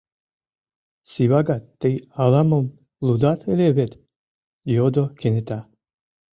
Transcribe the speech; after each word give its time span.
—Сивагат, 1.11 1.63
тый 1.79 1.95
ала-мом 2.21 2.65
лудат 3.05 3.39
ыле 3.51 3.67
вет?— 3.77 3.91
йодо 4.75 5.03
кенета. 5.19 5.59